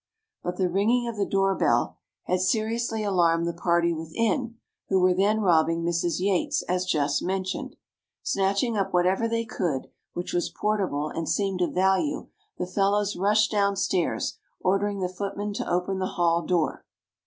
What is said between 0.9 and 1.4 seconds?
of the